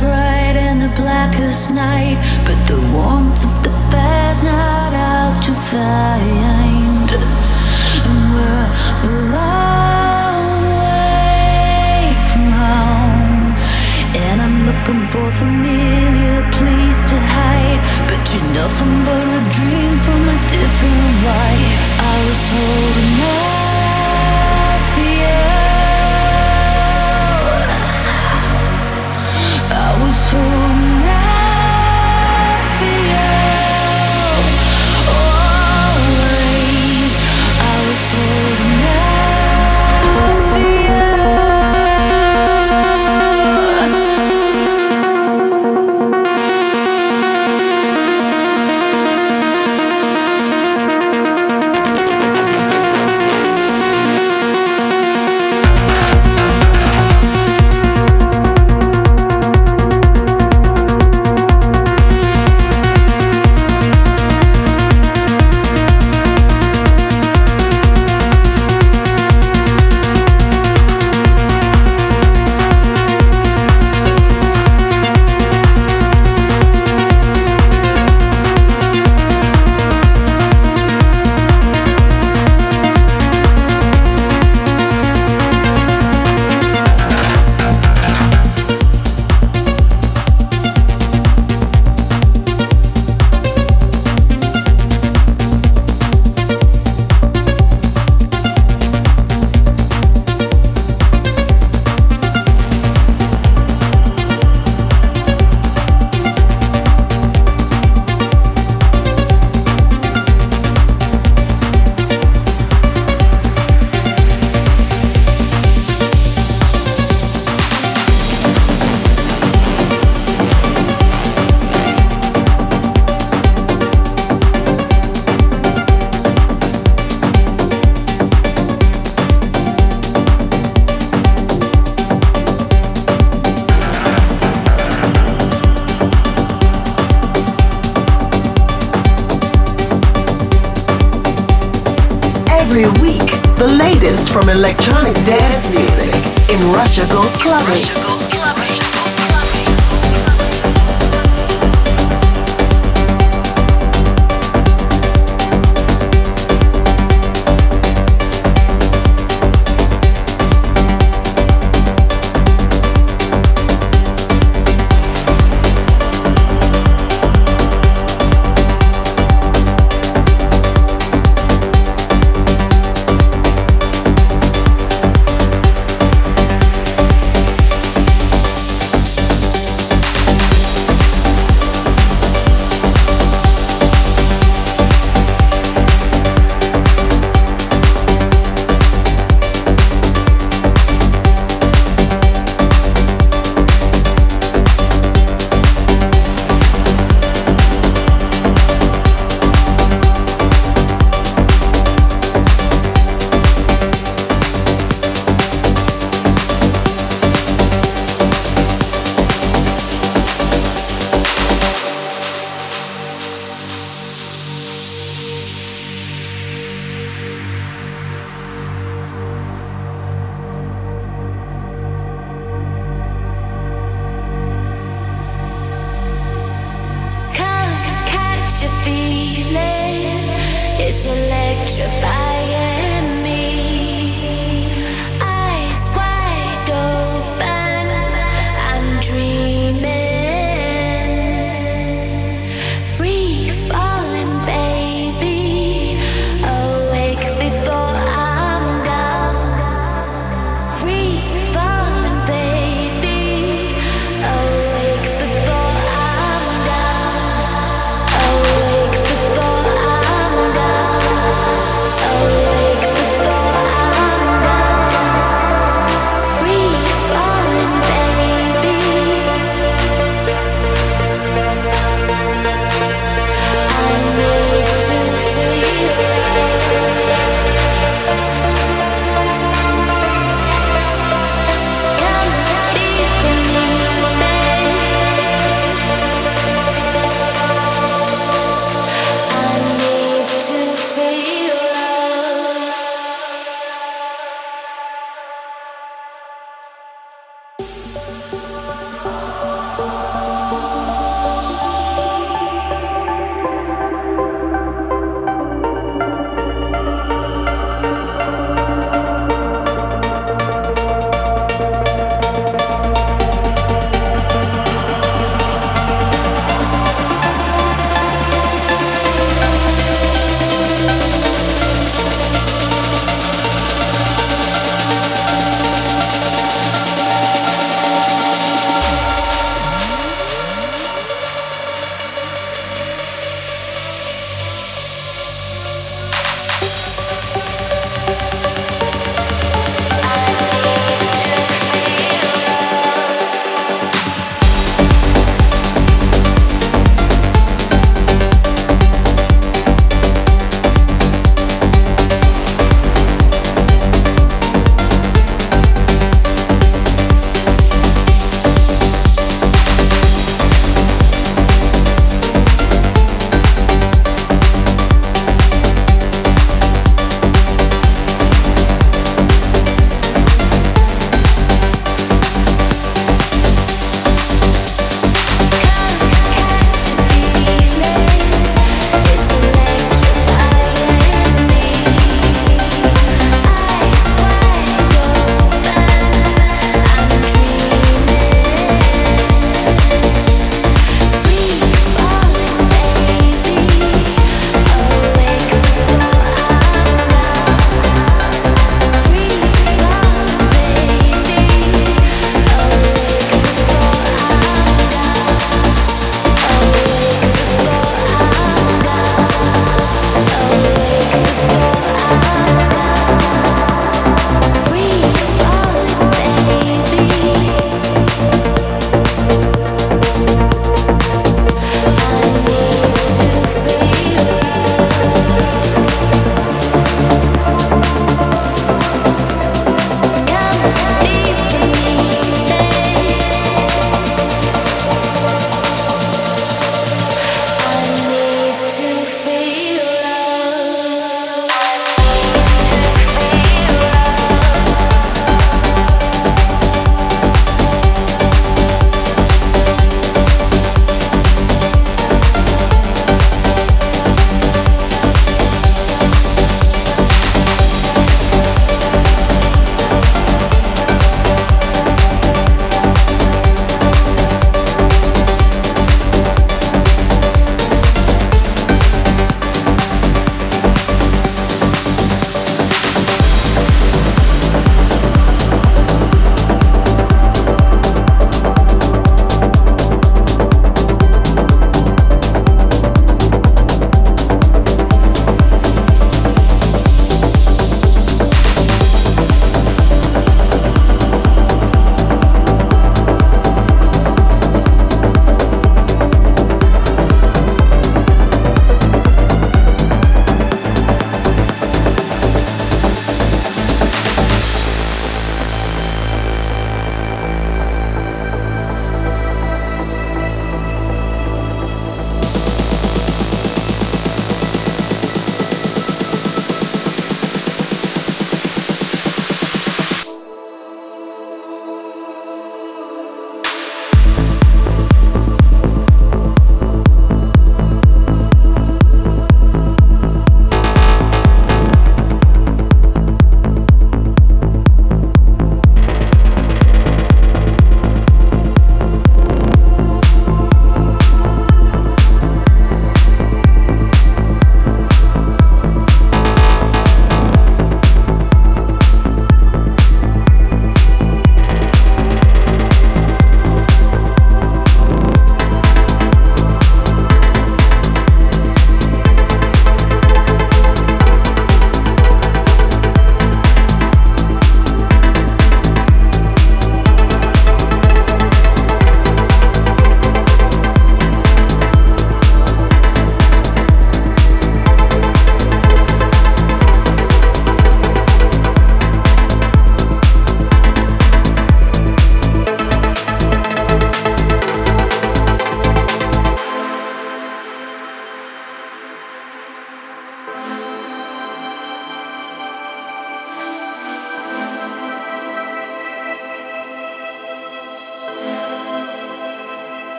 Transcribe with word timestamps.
Bright 0.00 0.56
in 0.56 0.78
the 0.78 0.88
blackest 0.96 1.70
night, 1.70 2.18
but 2.44 2.58
the 2.66 2.78
warmth 2.92 3.42
of 3.42 3.62
the 3.64 3.70
not 4.44 4.92
ours 4.92 5.40
to 5.40 5.52
find. 5.52 7.10
And 8.06 8.34
we're 8.34 8.68
a 9.02 9.12
long 9.32 10.44
way 10.82 12.14
from 12.30 12.46
home, 12.52 13.56
and 14.14 14.42
I'm 14.42 14.66
looking 14.66 15.06
for 15.06 15.32
familiar. 15.32 16.07
Nothing 18.52 19.04
but 19.04 19.26
a 19.38 19.40
dream 19.50 19.98
from 19.98 20.28
a 20.28 20.36
different 20.46 21.24
life. 21.24 21.86
I 22.00 22.16
was 22.28 22.50
holding 22.54 23.20
out 23.20 24.80
for 24.92 25.08
you. 25.22 25.38
I 29.70 29.88
was 30.02 30.30
holding. 30.30 30.87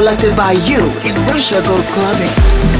Selected 0.00 0.34
by 0.34 0.52
you 0.52 0.80
in 1.04 1.14
Russia 1.26 1.60
Goes 1.60 1.90
Clubbing. 1.90 2.79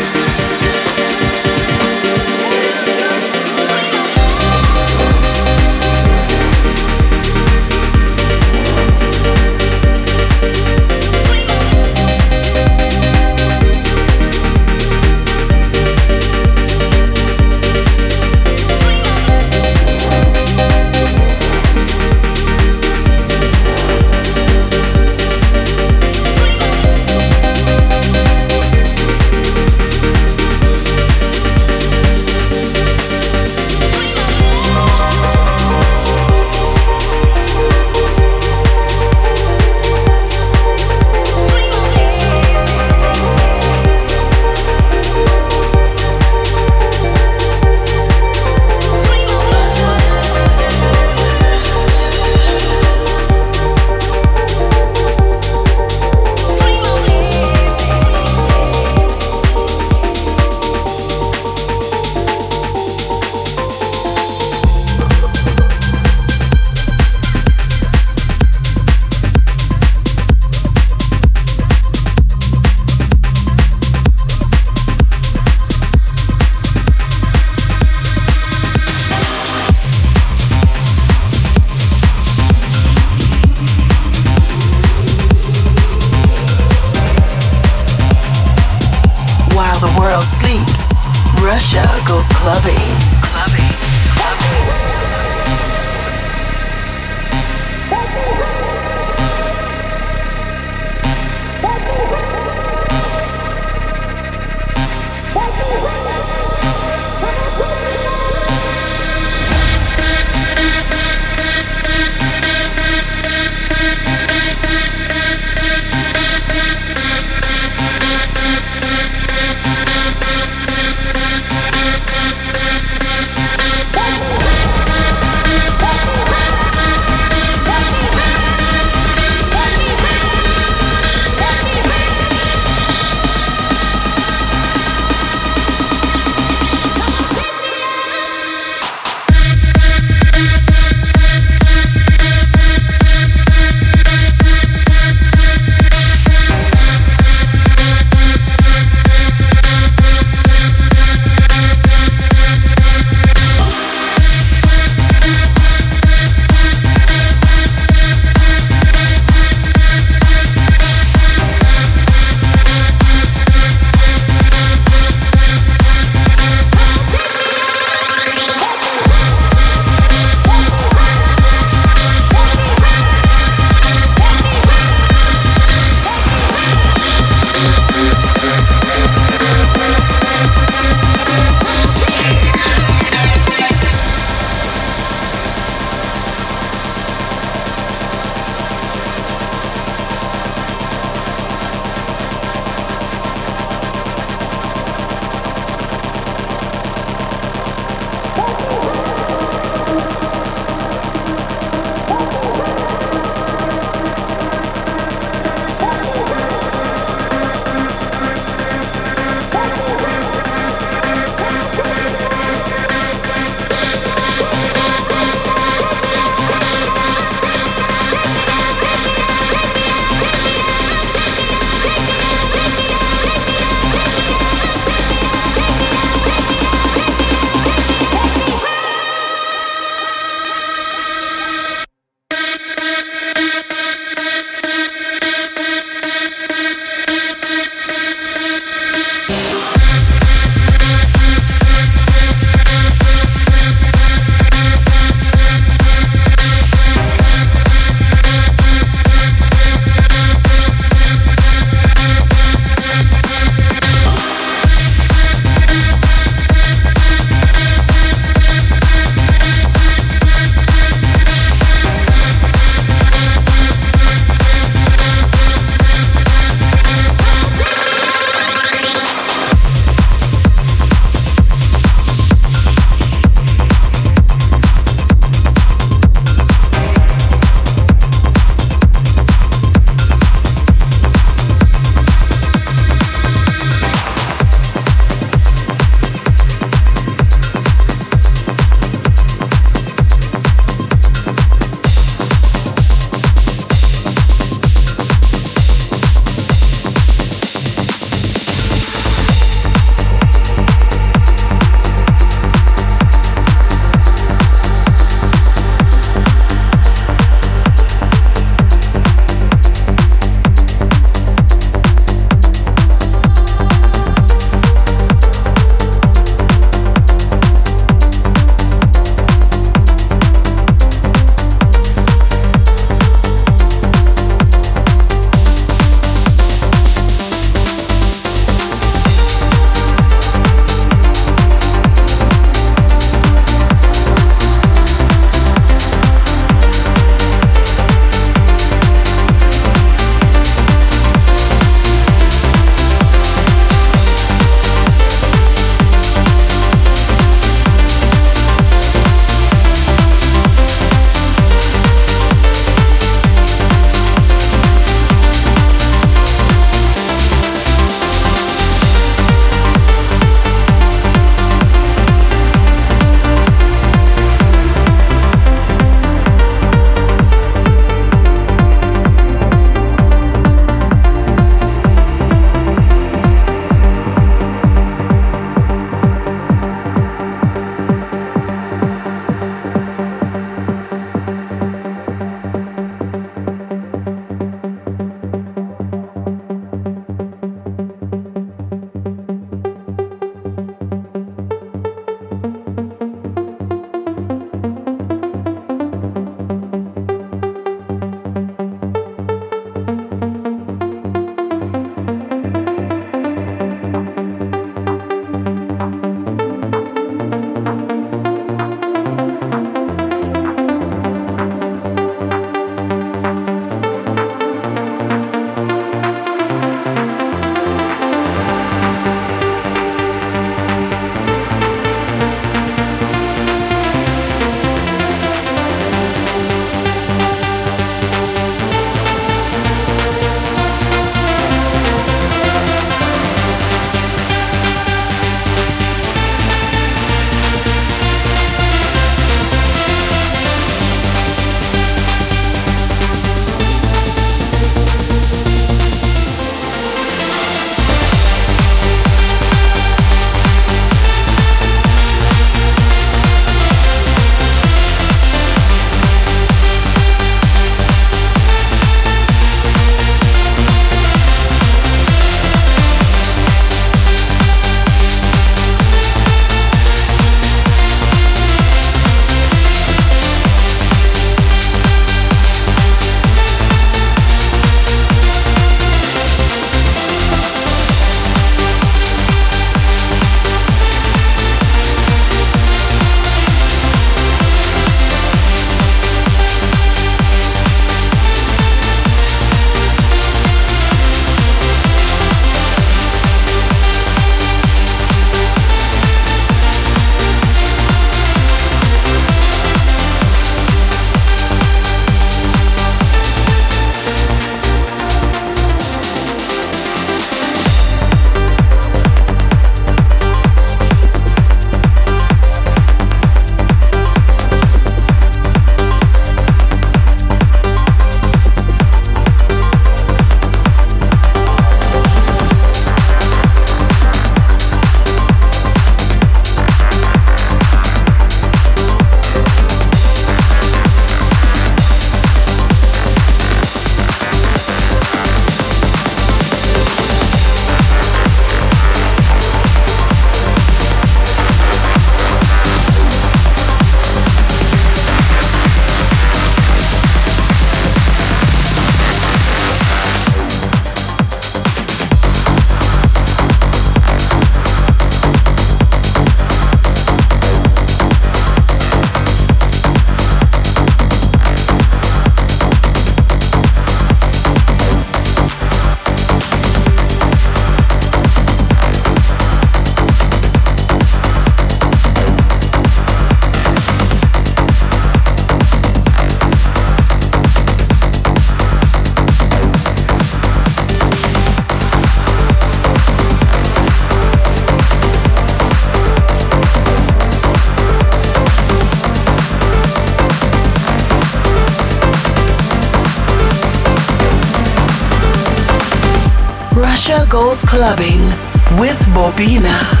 With 599.47 600.00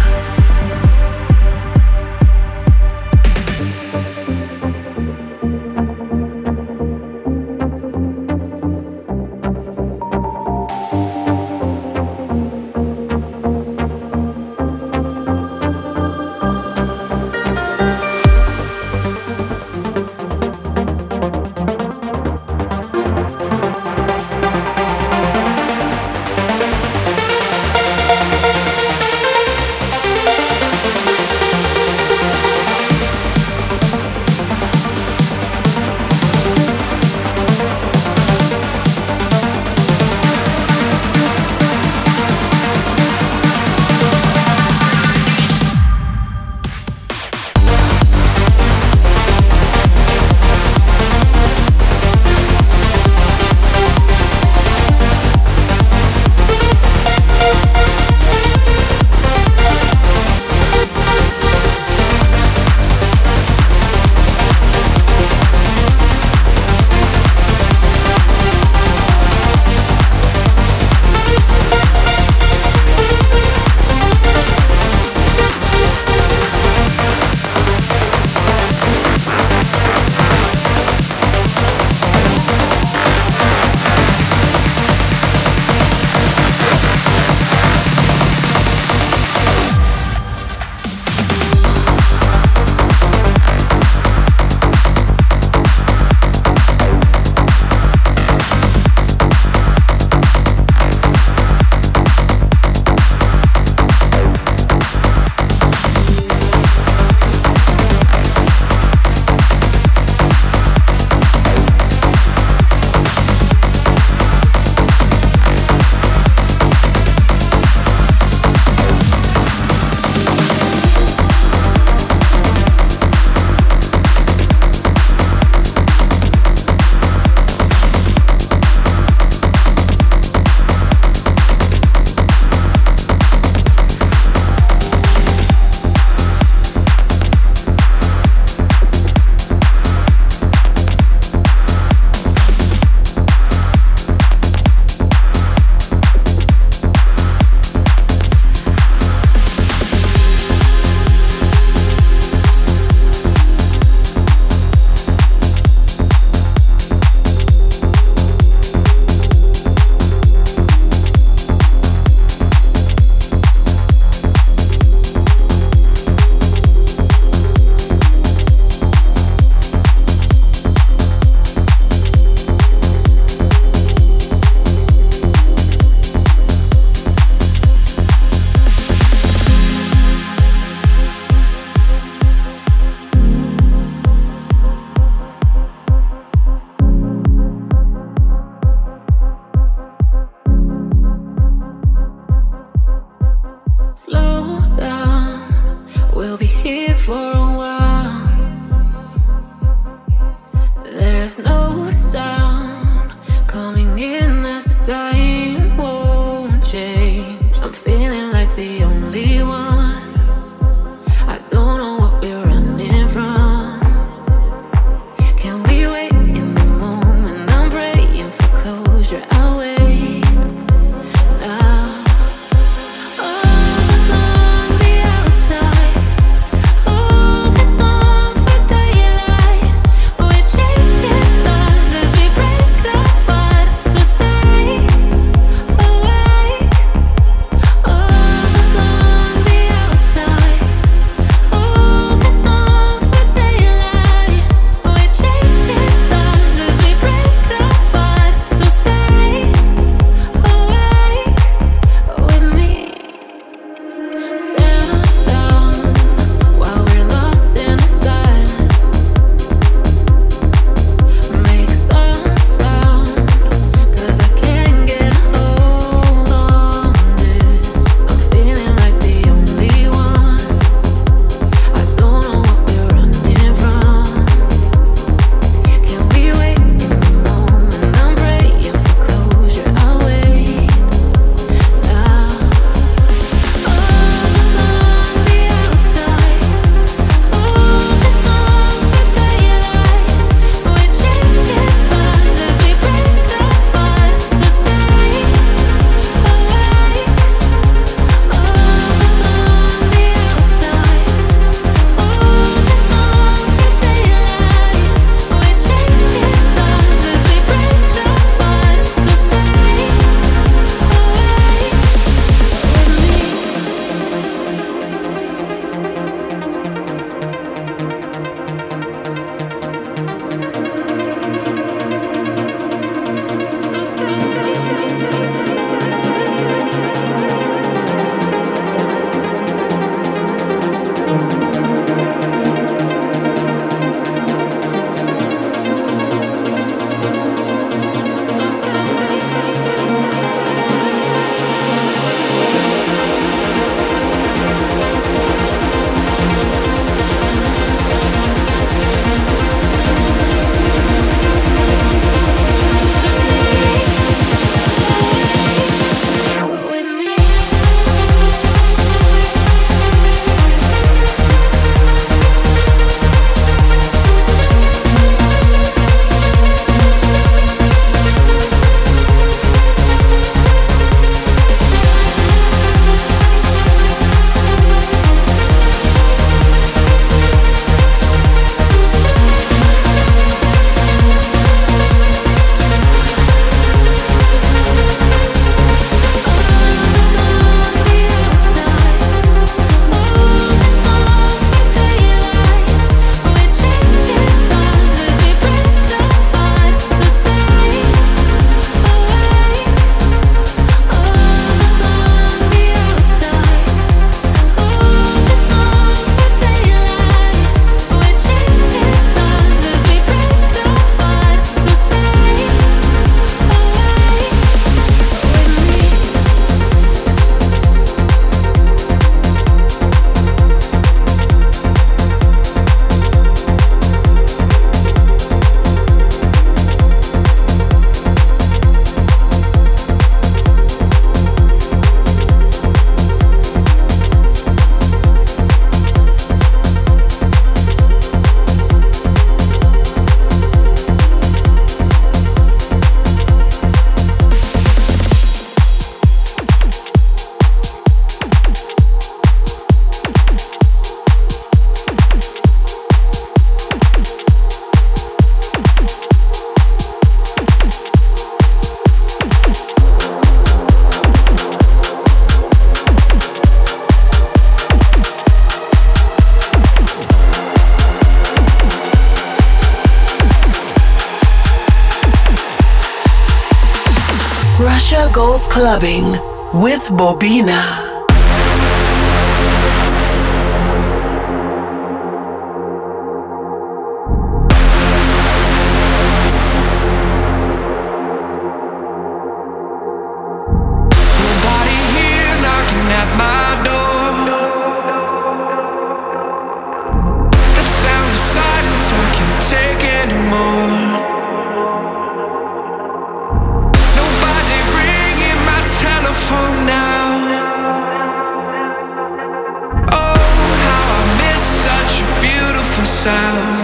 sound. 513.03 513.60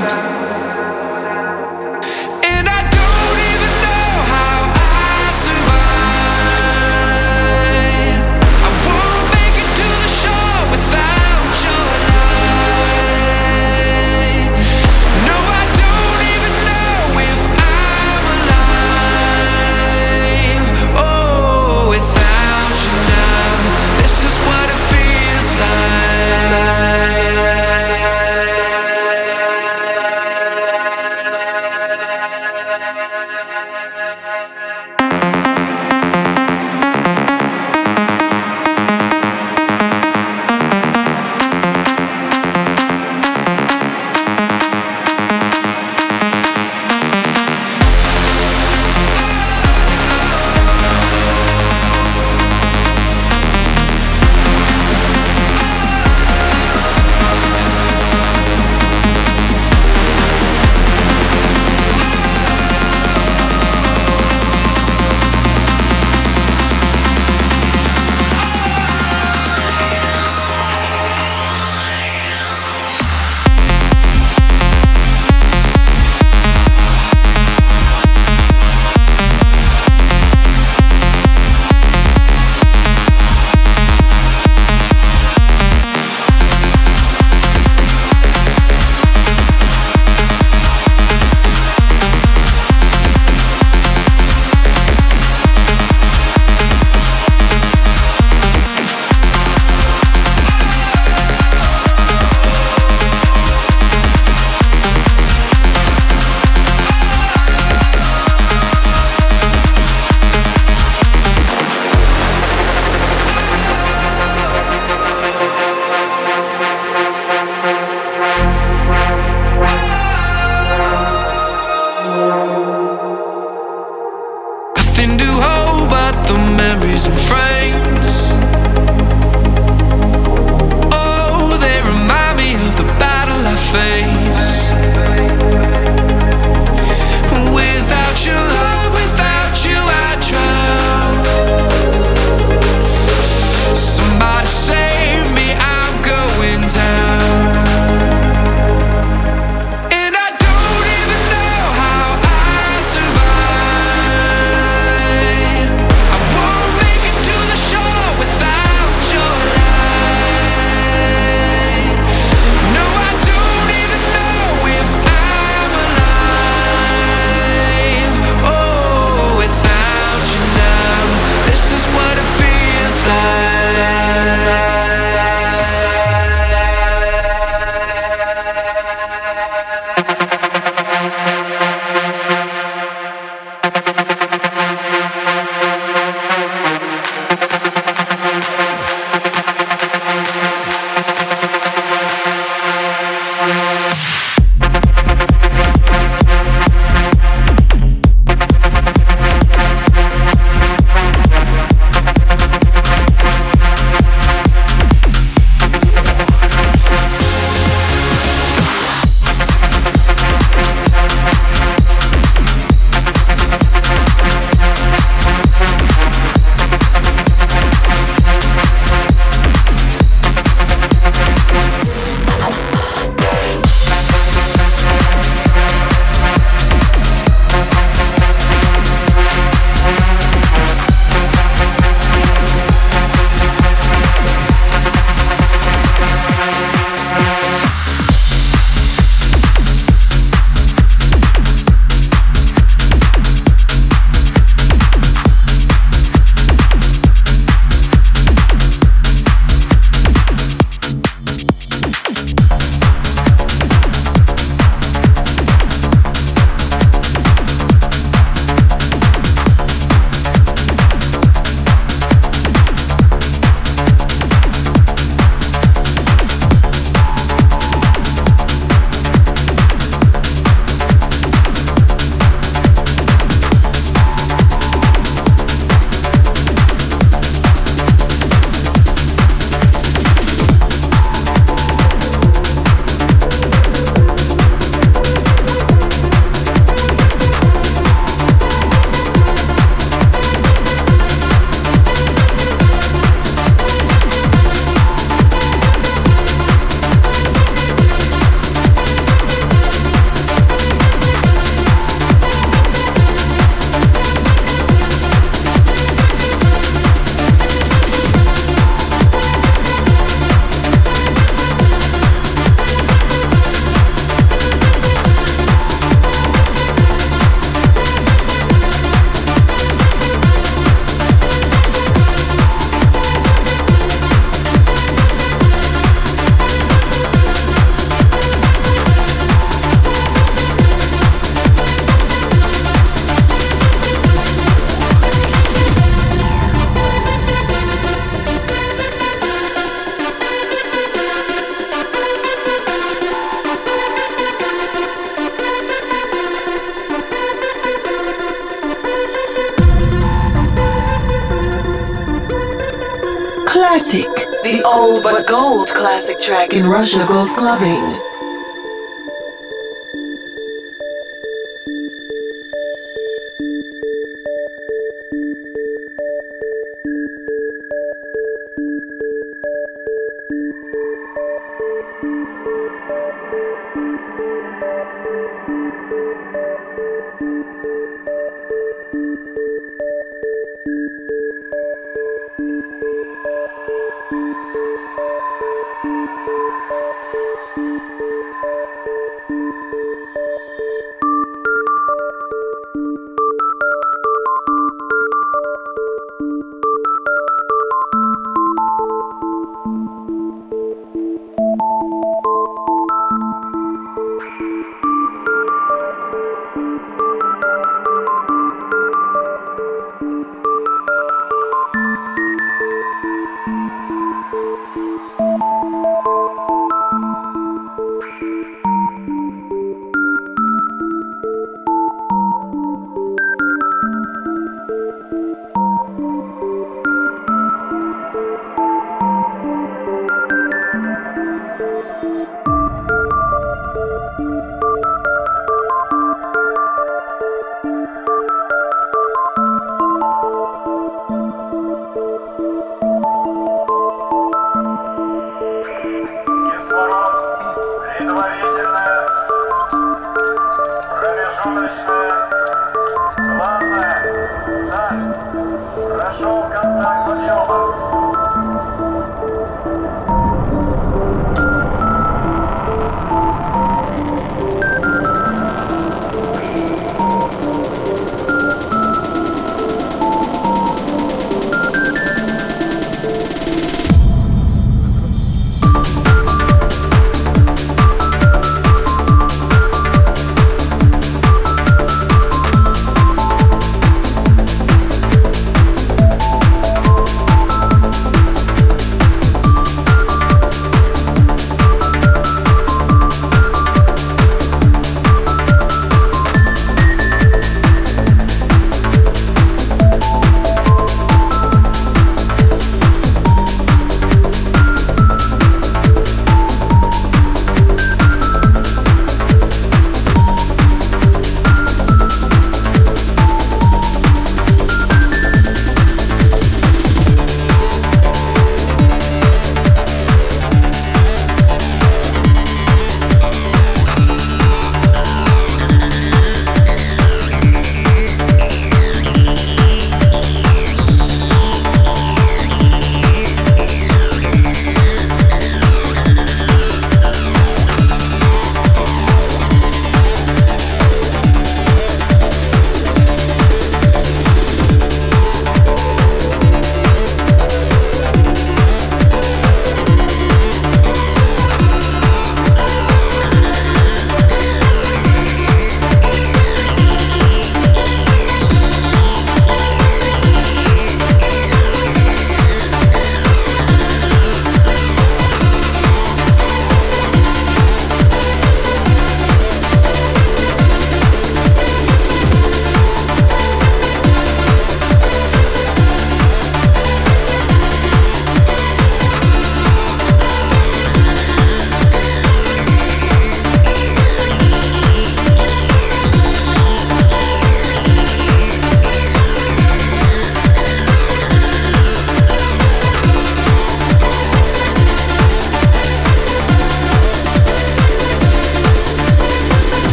Classic 355.88 356.20
track 356.20 356.54
in 356.54 356.68
Russia 356.68 357.06
goes 357.08 357.34
clubbing. 357.34 358.07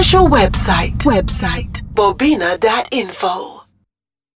Official 0.00 0.28
website. 0.28 0.96
Website 1.04 1.82
bobina.info. 1.92 3.49